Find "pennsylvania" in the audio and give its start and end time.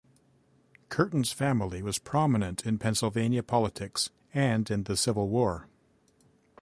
2.79-3.43